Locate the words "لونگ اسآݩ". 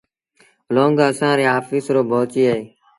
0.73-1.37